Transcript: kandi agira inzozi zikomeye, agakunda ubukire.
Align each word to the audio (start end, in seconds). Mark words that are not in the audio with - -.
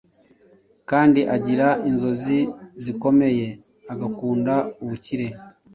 kandi 0.89 1.21
agira 1.35 1.67
inzozi 1.89 2.39
zikomeye, 2.83 3.47
agakunda 3.93 4.53
ubukire. 4.83 5.27